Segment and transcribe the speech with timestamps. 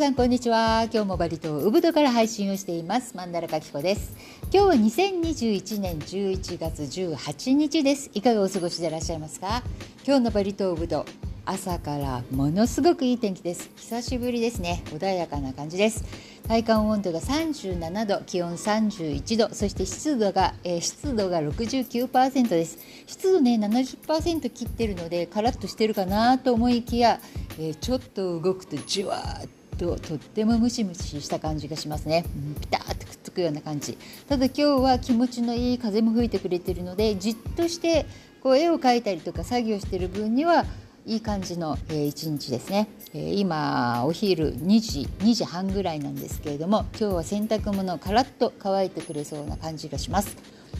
[0.00, 0.84] さんこんにちは。
[0.84, 3.14] 今日もバリ島ウブドから配信をしています。
[3.14, 4.16] マンダラカキコです。
[4.50, 8.10] 今日は2021年11月18日です。
[8.14, 9.62] いかがお過ごしでいらっしゃいますか？
[10.06, 11.04] 今日のバリ島ウブド
[11.44, 13.70] 朝からものすごくいい天気です。
[13.76, 14.82] 久しぶりですね。
[14.86, 16.02] 穏やかな感じです。
[16.48, 22.78] 体感温度が37度気温31度そして湿度が、えー、湿度が69%です。
[23.06, 27.20] 湿度ね70%切ってるのでカラッとしてるかなと思いきや、
[27.58, 29.48] えー、ちょっと動くとじわーっ
[29.80, 33.96] ととってもムシムシした感じがしますね、うん、ピタッとくっつくような感じ。
[34.28, 38.04] ただ今日は気持ちのいい風も吹いてくれてるのでじっとして
[38.42, 40.66] こう絵を描いたりとか作業してる分には
[41.06, 50.36] いい感じの、えー、日ですね、えー、今お昼2時2時半ぐらいなんですけれども今日は洗濯物カラッと乾いてくれそうな感じがします。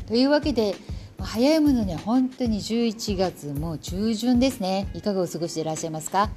[0.06, 0.74] というわけで
[1.18, 4.88] 早いものね本当に11月もう中旬ですね。
[4.94, 6.28] いかがお過ごしでいらっしゃいますか？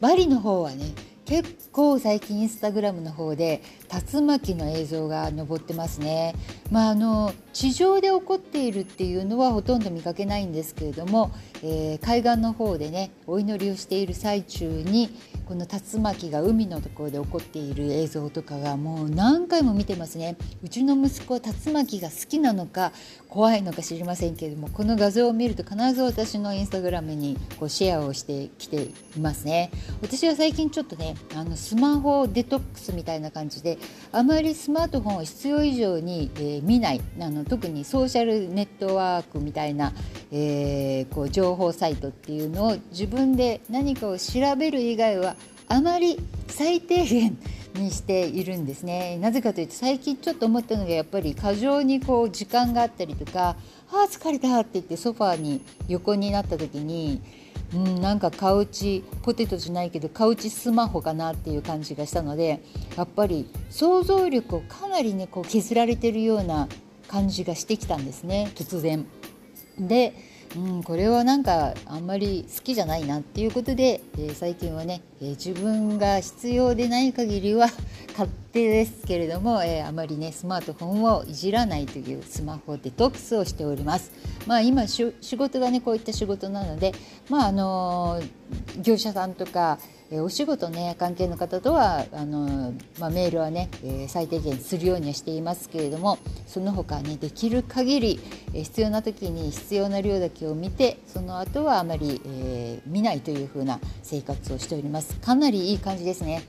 [0.00, 0.92] バリの方はね
[1.26, 3.60] 結構最近インスタグラムの方で
[4.12, 6.34] 竜巻の映像が上ってますね。
[6.70, 11.32] まあ、あの地上で起こっているっていうのはほとんど見かけないんですけれども、
[11.62, 15.10] えー、海岸の方でねお祈りをしている最中に
[15.46, 22.92] この竜巻が海のところで起こっている映像とかがもう何回も見てますねうちの息子は竜巻が好きなのか
[23.28, 29.70] 怖いのか知りませんけれどもこの画像を見ると必ず私のインスタグラムにこうシェアをしてきていますね
[30.02, 33.78] 私は最近ちょっとねあのスマホデトックスみたいな感じで
[34.12, 37.00] あまりスマートフォンを必要以上に、えー、見ない。
[37.20, 39.92] あの特にソーシャルネットワークみたいな、
[40.32, 45.36] えー、こう情報サイトっていうのを自分で何かを調べる以外は
[45.68, 47.36] あまり最低限
[47.74, 49.18] にしているんですね。
[49.18, 53.56] なぜかというと最近ちょっと思ったのがやっぱり過剰にこう時間があったりとか
[53.92, 57.20] 「ああ疲れた」って言ってソファーに横になった時に
[57.74, 62.62] うん、なんかカウチポテトじゃないけどカウチスマホかなっていう感じがしたので
[62.96, 66.68] やっぱり想像力をかなりねこう削られてるような
[67.08, 69.06] 感じがしてきたんですね突然。
[69.78, 70.14] で
[70.56, 77.66] うん、これはなんかあんまり好きじゃないなっていうことで、えー、最近はね、えー、自分が必要でない限りは
[78.12, 84.10] 勝手ですけれども、えー、あまりねスマートフォンをいじらないというスマホデトックスをしております。
[84.46, 86.92] まあ、今仕事がねこういった仕事なので、
[87.28, 88.22] まああの
[88.80, 89.78] 業者さんとか
[90.10, 98.20] え、お仕事ね関係の方とはあの、まあ、メールはね、え、最低限するようにはしていますけれどもその他ねできる限り、
[98.54, 106.42] え、必要な時に必要な量だけを見てその後はあまり、え見ないという風な生活をしておりますかなりいい感じですね。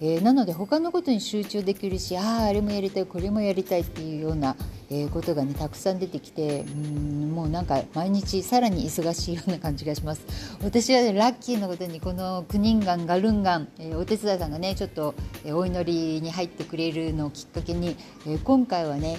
[0.00, 4.56] えー、なので他のことに集中できるしあああれもやりたいこれもやりたいっていうような、
[4.90, 10.22] えー、ことがねたくさん出てきてうんもうなんか毎日さらに忙しいような感じがします。
[10.62, 15.14] 私は、ね、ラッキーなことにこのクニンガンガルンガン、えー、お手伝いさんがねちょっと、
[15.44, 19.18] えお祈りに入ってくれるのをきっかけに、え今回はね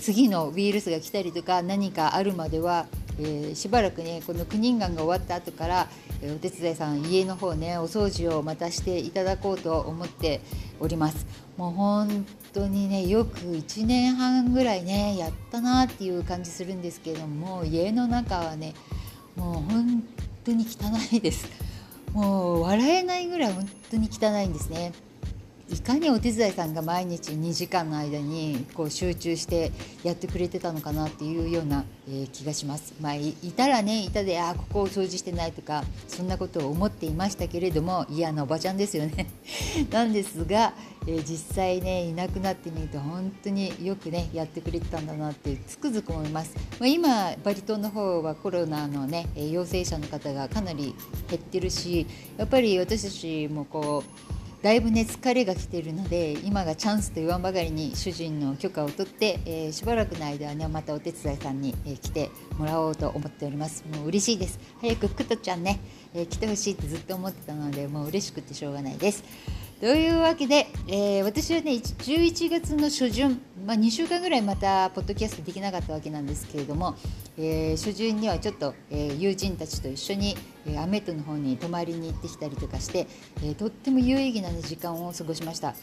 [0.00, 2.86] 次のウイルスが来たりとか何かあるまでは、
[3.18, 5.88] えしばらくねこのクニンガンが終わった後から
[6.22, 10.40] お手伝いさん家の方ねお掃除をまたしていただこうと思って
[10.78, 11.26] おります。
[11.56, 18.74] もう本当にねよく1年半ぐらいねやったなっていう感じするんですけども家の中はね
[19.36, 20.02] もう本
[20.44, 21.48] 当に汚いです。
[22.12, 24.92] もう笑えないぐらい本当に汚いんですね。
[25.72, 29.70] いかにお手伝いさんが毎日2時間の間にこう集中して
[30.02, 32.92] やってくれてたのかなっていうような、え、気がします。
[33.00, 39.26] まあ、いたらねいたであここを掃除してないとかそんなことを思っていましたけれども嫌なおばちゃんですよね。
[39.92, 40.74] なんですが、
[41.06, 46.52] え、実際ねいなくなってみると本当によくねやってくれてたんだなってつくづく思います。
[46.80, 50.96] まあ、今バリ島の方はコロナのね陽性者の方がかなり
[51.28, 63.84] 減ってるしやっぱり私たちもこうだいぶね疲れが来ているので今がチャンスと言わんばかりに主人の許可を取って、えー、しばらくの間はねまたお手伝いさんに、えー、来てもらおうと思っております。
[63.90, 64.60] もう嬉しいです。
[64.82, 65.80] 早くクトちゃんね、
[66.12, 69.24] えー、来てほしいってずっと思ってたのでもう嬉しくてしょうがないです。
[69.80, 76.96] というわけで、えー、私はね11月の初旬、まあ、2週間ぐらいまたポッドキャストできなかったわけなんですけれども、
[77.38, 80.36] えー、初旬にはちょっと、えー、友人たちと一緒に、
[80.66, 83.06] えー、アメットの方に泊まりに行ってきたりとかして、
[83.38, 85.74] えー、とっても有意義な、ね、時間を過ごしました。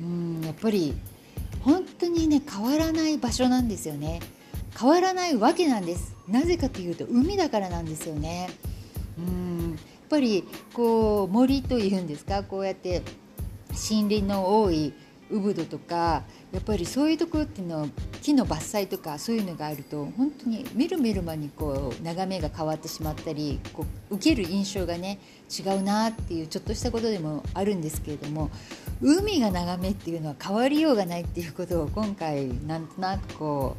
[0.00, 0.92] うんやっぱり
[1.62, 4.18] 本当にね変わらない場所なんですよね。
[4.76, 6.16] 変わらないわけなんです。
[6.26, 8.50] なぜかというと海だからなんですよね。
[9.16, 12.42] うんやっぱりこう森というんですか？
[12.42, 13.02] こうやって
[13.74, 14.92] 森林の多い
[15.30, 16.22] ウブドとか
[16.52, 17.86] やっぱりそういうところっていうのは
[18.22, 25.18] 木の伐採とかそういうのがあると本当に見る見る間にこう眺めが変わってしまったりこう受ける印象がね
[25.50, 28.50] 違うなっていうちょっとしたことでもあるんですけれども
[29.00, 33.76] 海が眺めっていうのは変わりようがないっていうことを今回なんとなくこ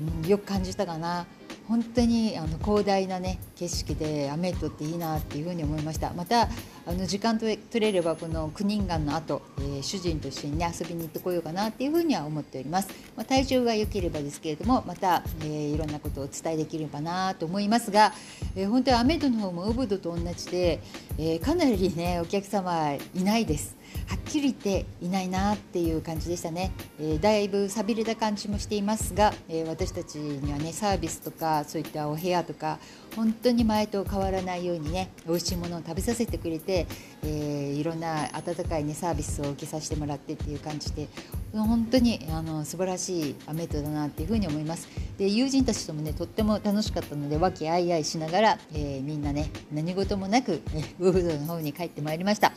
[0.00, 1.26] う、うん、よく感じたかな。
[1.72, 6.12] 本当にあの広大なね景色で雨とっていいなっていうふうに思いました。
[6.12, 18.12] またあの時間取れればこの九人岩の後、えー、主人と一緒にね遊びに行ってこようかなっていうふうには思っております、まあ、体調が良ければですけれどもまた、えー、いろんなことをお伝えできればなと思いますが、
[18.54, 20.82] えー、本当に雨戸の方もウブドと同じで、
[21.18, 23.81] えかなりねお客様いないです。
[24.08, 32.78] はっきり言っていないなっていう感じでしたね、えー、だいぶ寂れた感じもしていますが、えー、私たちにはねサービスとかそういったお部屋とか
[33.16, 36.86] 本当に前と変わらないようにね美味しいものを食べさせてくれて、
[37.22, 41.08] えー、いろんな温かいねサービスを受けさせてもらってっていう感じで
[41.52, 52.52] 本当にあの素晴らしいアメトだなっていうふうに思いますで友人たちともねとっても楽しかったので和気あいあいしながら、えみんなね何事もなく、えウーブドの方に帰ってまいりました。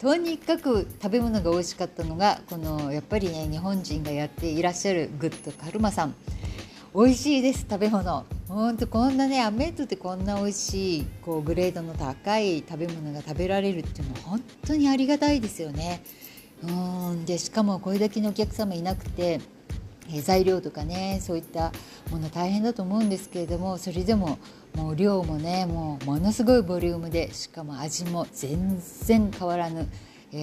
[0.00, 6.14] とにかく食べ物が美味しかったのがこのやっぱりね日本人がやっていらっしゃるグッドカルマさん。
[6.94, 8.24] 美味しいです食べ物。
[8.46, 16.04] ほんとこんなねアメートってこんな美味しいこうグレードの高い食べ物が食べられるっていうのは本当にありがたいですよね。
[16.62, 16.70] う
[17.14, 19.40] んでしかもこれだけのお客様いなくて
[20.12, 21.72] え材料とかねそういった
[22.10, 24.38] もの大変だと思うんですけれどもそれでも
[24.74, 29.88] もう量もねもうものすごいボリュームでしかも味も全然変わらぬ、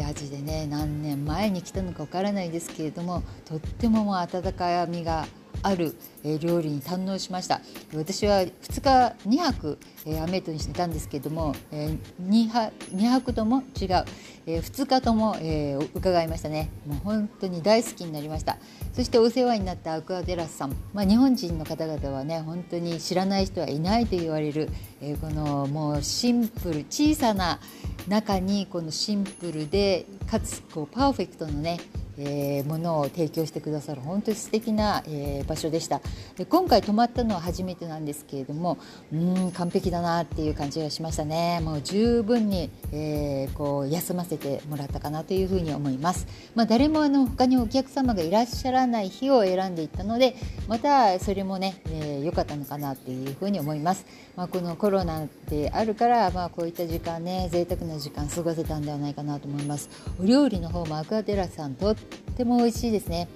[0.07, 5.25] 味でね何年前に来たのかわからないですけれどもとってももう温かみが
[5.63, 7.61] ある、え料理に堪能しました。
[7.93, 14.05] 私は2日2泊、え、アメートにしてたんですけども、えー、2, 泊2泊とも違う、
[14.45, 16.69] えー、2日とも、え、伺いましたね。
[16.87, 18.57] もう本当に大好きになりました。
[18.93, 24.69] そしてお世話になったアクアテラスさん、まあ、日本人の方々はね本当に知らない人はいないと言われる、
[25.01, 27.59] え、このもうシンプル小さな
[28.07, 31.79] 中にこのシンプルでかつこうパーフェクトのね
[32.17, 36.01] えー、ものを提供してくださる本当に素敵な、えー、場所でした。
[36.37, 38.77] で今回泊まったのは初めてなんですけれども
[39.13, 41.59] うん完璧だなっていう感じがしましたね。
[41.61, 50.35] もう十分に、えー、こう休ませてもらったかなというふうに思います、まあ、誰もあの他にお客様がいらっしゃらない日を選んでいったので
[50.67, 54.05] またそれもね良、えー、かったのかなっていうふうに思います、
[54.35, 59.89] まあ、このコロナであるから、まあ、こういった時間ね贅沢な時間過ごせたんではないかなと思います。
[60.19, 61.95] お料理の方もアクアテラスさんと
[62.31, 63.27] っても美味しいですね。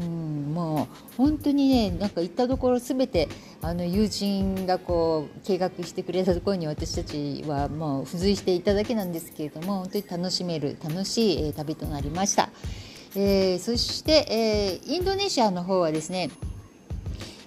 [0.00, 3.28] うんもう本当にねなんか行ったところ全て
[3.60, 12.50] あの友人がこう計画してくれたところに私たちはもう付随していただけなんですけれども本当に楽しめる楽しい、えー、旅となりました。
[13.16, 16.30] えー、そして、えー、インドネシアの方はですね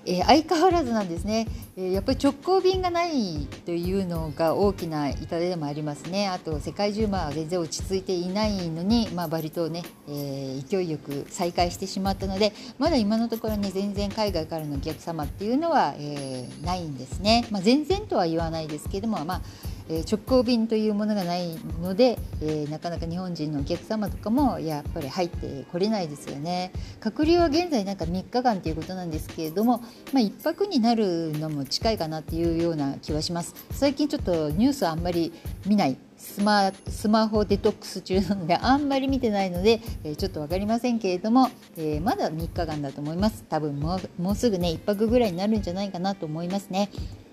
[0.07, 6.27] え、相変わらずなんですね、やっぱり直行便がないというのが大きな痛手でもありますね。
[6.27, 19.41] あと世界中まあ全然落ち着いていないのに、まあ、バリ島ね、えー、勢いよく再開してしまったのでまだ今のところね全然海外からのお客様っていうのは、えないんですね、まあ、全然とは言わないですけどもまあ
[19.89, 26.71] え直行便というものがないので、えー、なかなか日本人のお客様とかもやっぱり入ってこれないですよね。
[26.99, 29.79] 隔離は現在なんか3日間ということなんですけれども、
[30.11, 33.55] まあ、1泊になるのも近いかなっていうような気はします。
[33.71, 35.33] 最近ちょっとニュースあんまり
[35.65, 35.97] 見ない。
[36.17, 43.43] スマスマホデトックス中なのであんまり見てないので、えー、ちょっと分かりませんけれども、えー、まだ3日間だと思います。
[43.47, 46.89] 多分もうもうすぐね1泊ぐらいになるんじゃないかなと思いますね。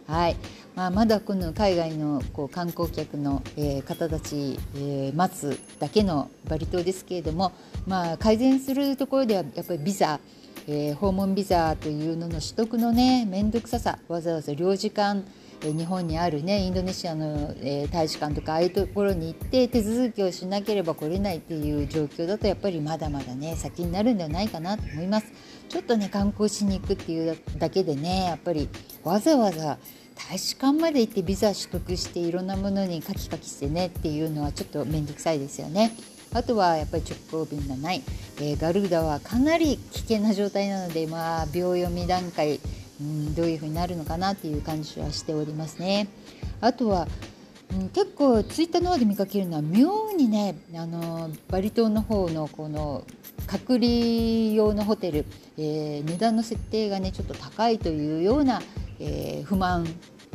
[0.07, 0.37] はい。
[0.75, 7.53] まあ、まだこの海外のこう観光客の、えー、方たち、えー、待つだけのバリ島ですけれども、
[7.87, 10.21] まあ、改善するところではやっぱりビザ、
[10.67, 15.23] えー、訪問ビザというのの取得のね面倒くささわざわざ領事館
[15.73, 25.33] 日本にあるねインドネシアの、え大使館とかああいうところに行って手続きをしなければ来れないっていう状況だとやっぱりまだまだね先になるんではないかなと思います
[25.69, 28.69] ちょっとね観光しに行くっていうだけでねやっぱり
[29.03, 29.79] わざわざ
[30.29, 35.93] 大使館まで行ってビザ取得していろんなものにカキカキしてねっていうのはちょっと面倒くさいですよね。
[36.35, 38.03] あとはやっぱり直行便がない、
[38.37, 42.61] えー、ガルーダはかなり危険な状態なので、まあ、秒読み段階、
[43.01, 46.09] うん、どういうふうになるのかなっていう感じはしておりますね。
[46.61, 47.09] あとは
[47.73, 53.05] うん、結構ツイッターの方で見かけるのは妙にねあのバリ島の方のこの
[53.47, 55.27] 隔離用のホテル、
[55.59, 58.63] えー、値段の設定がねちょっと高いというような、
[59.01, 59.87] えー、不満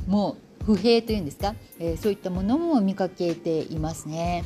[0.07, 4.43] も不平というんですか、えー、そういったものも見かけていますね。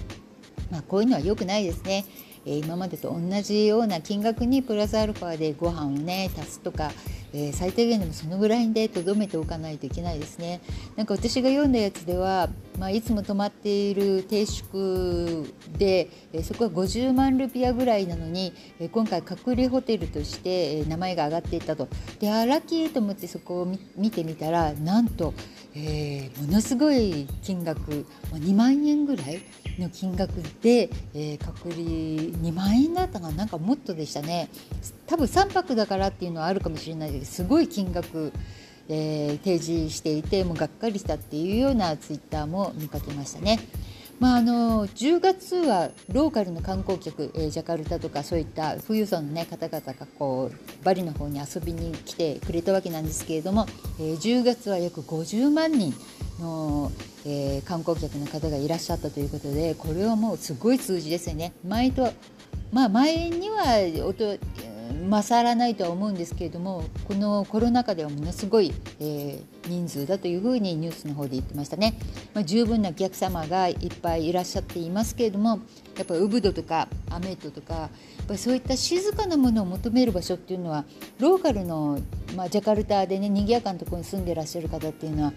[0.73, 2.03] まあ、こういうのは良くないですね。
[2.45, 6.91] え今までと同じような金額にプラスアルファでご飯をね足すとか、
[7.31, 10.59] えー、最低限でもそのぐらいでとどめておかないといけないですね。
[10.97, 16.09] なんか私が読んだやつでは、まあ、いつも泊まっている定宿で、
[16.43, 18.53] そこは50万ルピアぐらいなのに、
[18.91, 21.87] 今回隔離ホテルとして、名前が挙がっていたと。
[22.19, 25.33] であラッキーと思ってそこを見てみたらなんと、
[25.75, 29.41] えものすごい金額2万円ぐらい
[29.79, 33.45] の金額で、えー、隔離2万円だったかな？
[33.45, 34.49] んかもっとでしたね
[35.07, 38.31] 多分3泊だからっていうのはあるかもしれないけどすごい金額、
[38.89, 43.59] えー、提示していてもうがっかりしたっていうようなツイッターも見かけましたね。
[44.19, 53.65] まあ、あの10月はローカルの観光客、えー、ジャカルタとかそういった富裕層の、ね、方々がこうバリの方に遊びに来てくれたわけなんですけれども、
[53.99, 55.93] えー、10月は約50万人
[56.39, 56.91] の、
[57.25, 61.53] えー、観光客の方がいらっしゃったということでこれはもうすごい数字ですよね。
[61.67, 62.13] 前と
[62.71, 63.77] まあ、前には
[65.09, 71.97] 勝らないとは思うんですけれどもこのコロナ禍ではものすごい、えー、人数だというふうにニュースの方で言ってましたね、
[72.33, 75.59] まあ、十分なお客様がいっぱいいらっしゃっていますけれども
[75.97, 77.89] やっぱりウブドとかアメートとかや
[78.23, 80.85] っぱりそういった静かなものを求める場所っていうのは
[81.19, 81.99] ローカルの、
[82.35, 85.33] まあ、ジャカルタでね賑やかなところに住んでいらっしゃる方っていうのは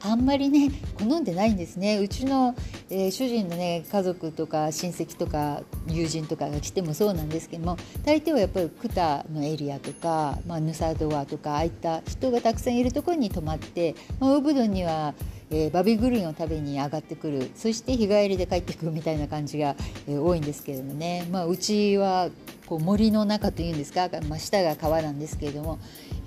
[0.00, 1.98] あんまりね好んでないんですね。
[1.98, 2.54] うちの、
[2.90, 15.14] えー、主人のね家族とか親戚とか友人とかが来てもそうなんですけども大抵はやっぱりクタのエリアとか、まあ、ヌサドアとかああいった人がたくさんいるところに泊まって、まあ、ウブドンには
[15.50, 17.50] えー、バビグリーンを食べに上がってくる。
[17.54, 19.76] そして日帰りで帰ってくるみたいな感じが、
[20.06, 22.28] えー、多いんですけれどもね、まあ、うちは
[22.66, 25.78] こう森の中というんですか、まあ、下が川なんですけれども、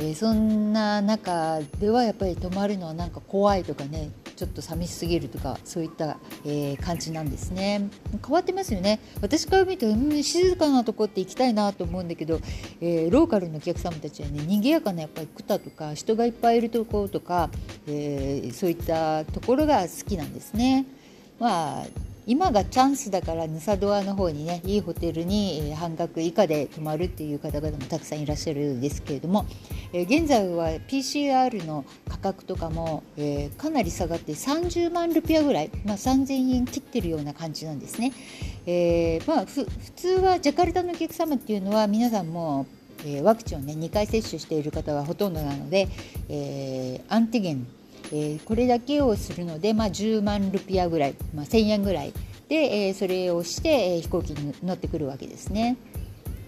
[0.01, 7.87] えー、そんな中ではやっぱり泊まるのはなんか怖いとかねちょっと寂しすぎるとかそういった、えー、感じなんですね。
[8.25, 8.99] 変わってますよね。
[9.21, 12.39] 私から見ると、うん、静かなとこって行きたいなと思うんだけど、
[12.81, 17.51] えー、ローカルのお客様たちはね賑やかなやっぱりクタとか人がいっぱいいるところとか、
[17.85, 20.87] えー、そういったところが好きなんですね。
[21.39, 21.85] まあ
[22.27, 29.45] 今がチャンスだからヌサドアの方にねいいホテルに半額以下で泊まるっていう方々もたくさんいらっしゃるんですけれども、
[29.93, 38.13] え現在は PCR の価格とかも、えー、かなり下がって30万ルピアぐらい、まあ、3000円切ってるような感じなんですね。
[38.65, 42.67] えー、まあ、普通はジャカルタのお客様っていうのは皆さんも
[43.05, 45.87] えワクチンをね2回接種している方がほとんどなので、
[46.29, 47.67] えー、アンティゲン
[48.11, 52.13] えー、これだけをするので、まあ、10万ルピアぐらい、まあ、1000円ぐらい
[52.49, 55.77] で、えー、それをして、えー、飛行機に乗ってくるわけですね。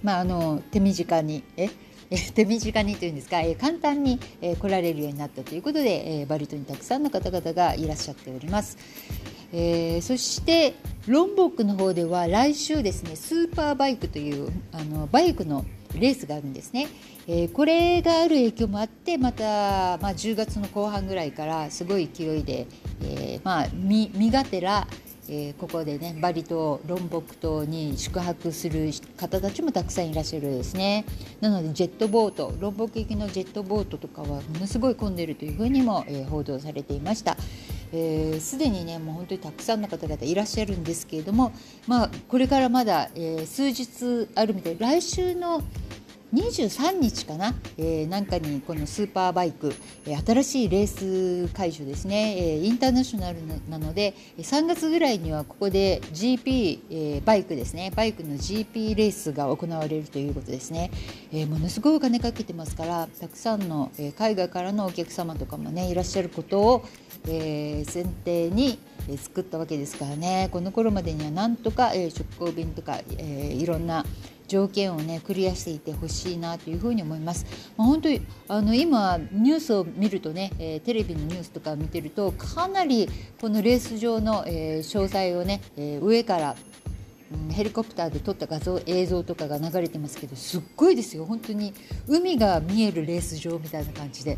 [0.04, 1.70] まあ、あの手短にえ
[2.36, 8.78] 手短にというんですか、え簡単に、え来られるようになったということで、えバリ島にたくさんの方々がいらっしゃっております。
[9.54, 10.74] えー、そして
[11.08, 15.64] ロンボックの方では来週ですねスーパーバイクというあのバイクの
[16.00, 16.88] レースがあるんですね、
[17.28, 19.44] えー、これがある影響もあってまた、
[20.02, 22.68] まあ、10月の後半ぐらいからすごい勢いで、
[23.02, 24.88] えー、まあ、身がてら、
[25.30, 31.06] えー、ここでねバリ島ロンボク島に宿泊する方たちもたくさんいらっしゃるですね
[31.40, 37.38] なのでジェットボートロンボク行きのジェットボートとかはものすごい混んでるというふうにも、え報道されていました。
[38.40, 41.54] す、えー、で、にねもう本当にたくさんの方々いらっしゃるんですけれども、
[41.88, 45.62] まあ、これからまだ、えー、数日あるみたい来週の
[46.34, 49.72] 23日かな、えー、なんかにこのスーパーバイク、
[50.08, 57.92] えー、新しいレース会場ですね、えー、インターナショナルなので3月ぐらいにはここで GP、えー、バイクですね。
[57.96, 60.90] バイクの GP レースが行われるということですね、
[61.32, 66.86] えー、ものすごいお金かけてますからたくさんの、えー、海外からのお客様とかもねいらっしゃることを、
[67.28, 68.80] えー、前提に
[69.18, 70.50] 作ったわけですからね。
[70.52, 74.06] この頃までにはなんとか、えー、出航便とか、えー、いろんな
[74.48, 77.46] 条件をねクリアしていてほしいなというふうに思います。
[77.78, 83.10] まあ、本当にあの今ニュースを見るとね、えー、テレビのニュースとか見てるとかなり
[83.40, 86.56] このレース場の、えー、詳細をね、えー、上から
[87.52, 91.26] ヘリコプターで撮った画像映像とかが流れてますけどすっごいですよ。
[91.26, 91.74] 本当に
[92.08, 94.38] 海が見えるレース場みたいな感じで、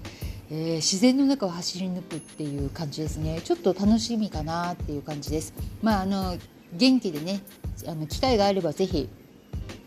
[0.49, 3.41] えー、自然の中を走り抜くっていう感じですね。
[3.43, 5.53] ちょっと楽しみかなっていう感じです。
[5.81, 6.37] まああの
[6.73, 7.41] 元気でね
[7.87, 9.09] あの機会があればぜひ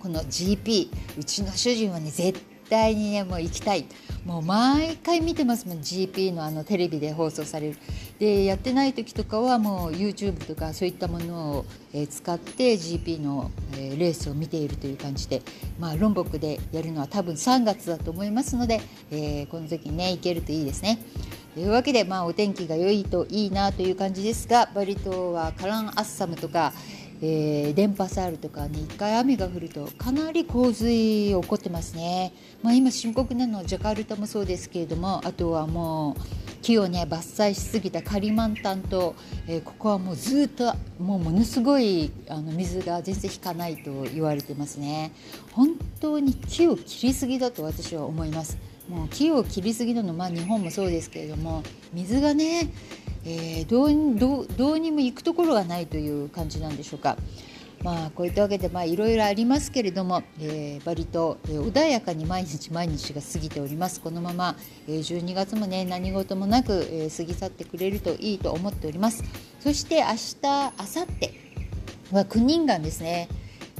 [0.01, 0.89] この GP
[1.19, 3.87] うちの主人はね絶対にねもう行きたい。
[4.25, 7.79] もう毎回見てますもん GP のあのテレビで放送される。
[8.19, 15.41] でやってない時とかはもう YouTube とかそういったものを、え使って GP の、えレースを見ているという感じで、
[15.79, 20.99] まあ、ロンボックでやるのは多分3月だと思いますので、えー、この時にね行けるといいですね。
[21.55, 26.73] というわけで、まあ、お天気が良いといいなという感じですがバリ島はカランアッサムとか、
[27.21, 32.33] えー、電波サールとかに1回雨が降るとかなり洪水起こってますね、
[32.63, 39.15] まあ、今深刻なのはジャカルタもそうですけれどもあとはもう木をね伐採しすぎたカリマンタンと、
[39.47, 45.13] えー、ここはもうずっともうものすごいあの水が全然引かないと言われてますね。
[45.53, 48.59] 本当に木を切りすぎだと私は思います。
[48.89, 52.73] もう木を切りすぎなのまあ日本もそうですけれども水がね
[53.25, 57.17] えー、どうどうどうにも行くところがないという感じなんでしょうか。
[57.83, 64.01] まあこういったわけでまあいろいろありますけれども、えー、割と、えー、穏やかに毎日毎日が過ぎております。
[64.01, 64.57] このまま、
[64.89, 69.23] えー、12月もね何事もなく、えー、過ぎ去ってくれるといいと思っております。
[69.61, 73.29] そして明日明後日は9人間ですね。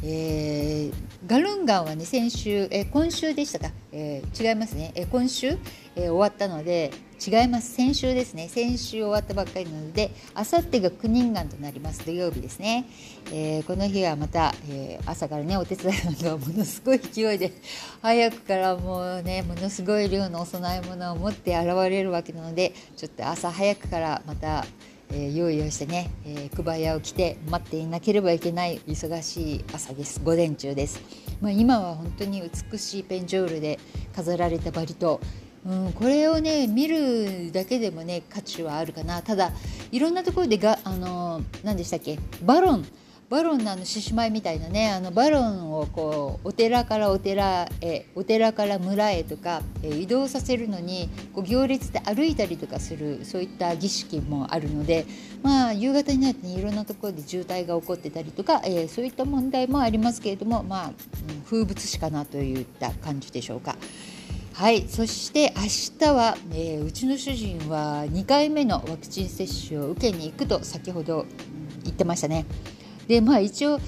[0.03, 5.59] えー、ガルンガンはね先週、え、今週でしたか、えー、違いますね、え今週、
[5.97, 6.93] え終わったので
[7.27, 7.75] 違います。
[7.75, 8.49] 先週ですね。
[8.49, 12.07] 先週終わったばっかりなのであさってが9人間となります。
[12.07, 12.87] 土曜日ですね、
[13.33, 17.53] えこの日はまた、え朝からねお手伝いがものすごい勢いで
[18.01, 24.65] 早くからもうねものすごい量のお供え物を持って現れるわけなのでちょっと朝早くからまた
[25.11, 30.21] えー、用意をしてね、えー、クバヤを着て待っていなければいけない忙しい朝です。
[30.23, 31.01] 午前中です、
[31.41, 33.79] まあ、今は本当に美しいペンジョールで
[34.15, 35.21] 飾られたバリ島。
[35.67, 39.23] うん、これをね見るだけでもね価値はあるかな。
[39.23, 39.53] ただ
[39.91, 42.19] いろんなところでがあの何でしたっけ？
[42.43, 42.87] バロン。
[43.31, 55.05] バロンのあの獅子舞みたいなねあのバロンをこうお寺からお寺へお寺から村へとか、移動させるのにこう行列で歩いたりとかするそういった儀式もあるので
[55.43, 60.93] まあ夕方になると、ね、いろんなところで渋滞が起こってたりとか、えー、そういった問題もありますけれどもまあ、
[61.45, 63.77] 風物詩かなといった感じでしょうか。
[64.55, 65.63] はい、そして明
[66.09, 71.27] 日は、えー、うちの主人は2回目のワクチン接種を受けに行くと先ほど
[71.85, 72.45] 言ってましたね。
[73.09, 73.81] でまあ一応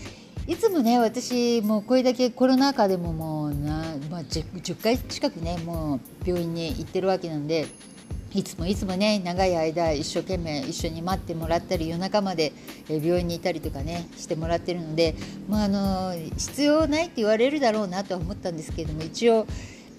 [0.47, 7.67] いつもね私もうこれだけコロナ禍でももうな、まあ10、10, 回近くねもう病院に行ってるわけなんで
[8.33, 12.53] いつもいつもね長い間一生懸命一緒に待ってもらったり夜中まで
[12.89, 15.15] 病院にいたりとかねしてもらってるので、
[15.49, 19.47] まあ、あの必要ないって言われるだろうなとは思ったんですけれども一応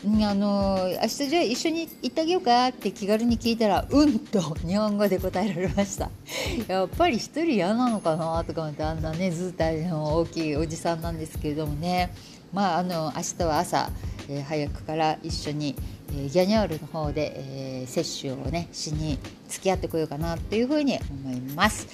[0.03, 6.09] あの明日じゃあ一緒に行ってあげようかって気軽に聞いたら「うん」と日本語で答えられました
[6.67, 12.11] やっぱり一人嫌なのかなとか思ってあんなね図体の大きいおじさんなんですけれどもね
[12.51, 13.91] まああの明日は朝、
[14.27, 15.75] えー、早くから一緒に、
[16.09, 21.87] えー、ギャニャールの方で、えー、接種をねしに付き合ってこようかなというふうに思います。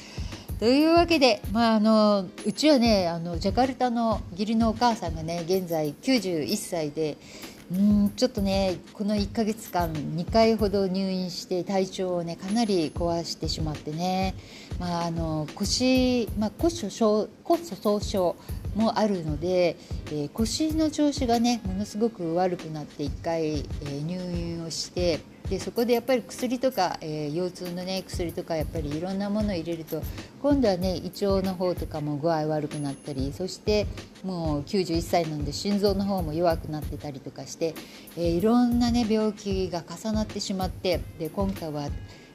[0.60, 7.18] というわけで、まあ、あのうちはねあのジャカルタの義理のお母さんがね現在91歳で
[7.70, 14.36] うんちょっとねこの1ヶ月間2回ほど入院して体調をねかなり壊してしまってね、
[14.80, 18.36] まあ、あの腰、まあ、骨粗鬆症
[18.76, 19.76] もあるので、
[20.12, 25.20] えー、腰の調子がねものすごく悪くなって1回、えー、入院をして。
[25.50, 30.02] でそこでやっぱり薬とか、えー、腰痛のね薬とかやっぱりいろんなものを入れると
[30.42, 33.88] 今度はね胃腸の方とかも具合悪くなったりそして
[34.26, 37.76] もう91歳なんで心臓の方も弱くなってたりとかして、
[38.18, 41.88] えー、いろんなね病気が重なってしまってで今回は、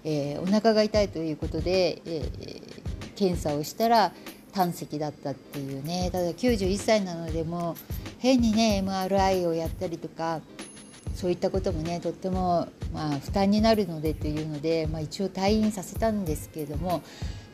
[0.04, 4.12] えー、お腹が痛いということで、えー、検査をしたら
[4.52, 6.10] 胆石だったっていうね。
[6.12, 7.76] ただ91歳なのでも
[8.18, 10.40] 変にね MRI をやったりとか
[11.14, 17.02] そういったこともねとっても、まあ、負担になるのでというので、まあ、一応退院させたんですけれども、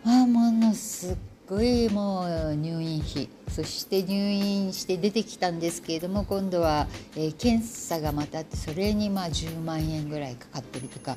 [0.05, 1.17] まあ、ものす
[1.49, 3.29] ごいもう入院費。
[3.49, 11.17] そして入院して出てきたんですけれども今度は、えー、検査がまたあってそれにまあ10万円ぐらいかかったりとか。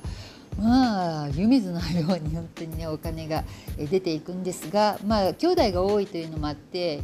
[0.57, 3.43] まあ湯水のように本当にねお金が
[3.77, 7.01] 出ていくんですがまあ兄弟が多いというのもあって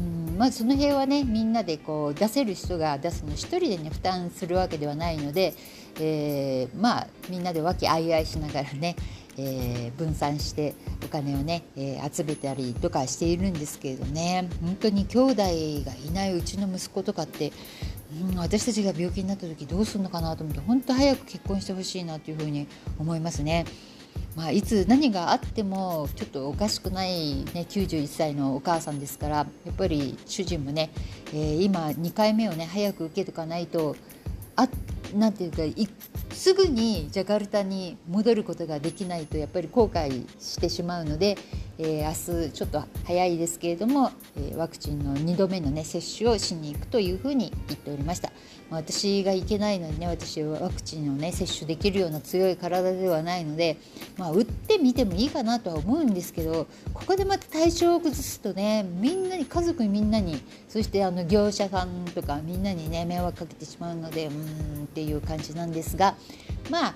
[0.00, 5.52] うんまあ、その辺はねみんなでこう出せる人が出すの1人でね負担するわけではないので、
[6.00, 8.96] えー、まあみんなで和気あいあいしながらね、
[9.36, 14.48] えー、分散してお金をね、えー、集めたりとかしているんですけれどね。
[14.62, 15.84] 本当に兄弟がい
[16.14, 17.52] ないうちの息子とかって、
[18.12, 22.66] うん、私たちが病気になった時どうするのかなと思って本当早く結婚してほしいなというふうに
[22.98, 23.64] 思いますね。
[24.36, 30.90] まあ、いつ何があってもちょっとおかしくない、ね、91歳のお母さんですからやっぱり主人もね、
[31.32, 33.96] えー、今2回目をね早く受けとかないと
[34.56, 34.68] あ
[35.14, 35.62] なんていうか
[36.32, 41.36] すぐにジャカルタに戻ることができないとやっぱり後悔してしまうので、
[41.78, 48.32] えー、明日ちょっと早いですけれども、えー、ワクチンの2度目の、ね、接種をしに行くというふうに言っておりました、
[48.70, 53.76] まあ、私が行けないのにね私はワクチンを、ね、接種できるような強い体ではないので、
[54.18, 66.14] まあ、打ってみてもいいかなとは思うんですけどここでまた体調を崩すとねみんなに家族みんなにそしてあの業者さんとかみんなにね迷惑かけてしまうのでうーんっていう感じなんですが
[66.70, 66.94] まあ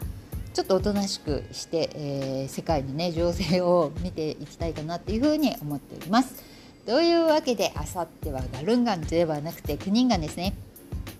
[0.55, 6.43] ちょっとおとなしくして、えー、世界のね情勢を見ていきたいかなっていうふうに思っております。
[6.87, 10.55] というわけであさってはガルンガンではなくて9人がですね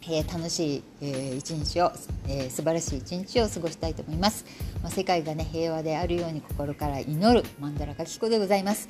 [0.07, 1.91] えー、楽しい、えー、一日を、
[2.29, 4.45] えー、素晴らしい一日を過ごしたいと思います、
[4.83, 8.89] まあ、世界がね平和であるように心から祈るマンダラカキコでございます。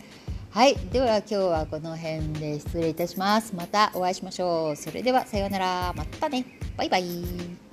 [0.50, 0.76] はい。
[0.92, 3.56] では今日はこの辺で失礼いたします。
[3.56, 4.76] またお会いしましょう。
[4.76, 5.92] それではさようなら。
[5.96, 6.46] またね。
[6.76, 7.63] バイバイ。